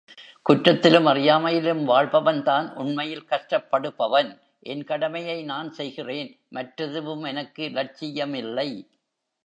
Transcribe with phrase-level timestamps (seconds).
[0.45, 4.31] குற்றத்திலும் அறியாமையிலும் வாழ்பவன்தான் உண்மையில் கஷ்டப்படுபவன்.
[4.59, 8.69] என் கடமையை நான் செய்கிறேன், மற்றெதுவும் எனக்கு லட்சியமில்லை.